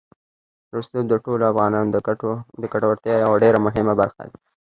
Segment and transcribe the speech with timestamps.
[0.75, 1.91] رسوب د ټولو افغانانو
[2.61, 4.35] د ګټورتیا یوه ډېره مهمه برخه ده.